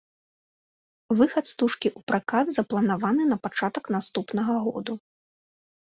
Выхад 1.19 1.45
стужкі 1.51 1.87
ў 1.97 2.09
пракат 2.13 2.47
запланаваны 2.57 3.23
на 3.31 3.37
пачатак 3.47 3.85
наступнага 4.01 4.53
году. 4.69 4.93